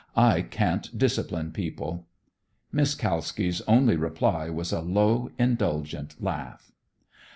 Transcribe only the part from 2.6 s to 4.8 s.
Miss Kalski's only reply was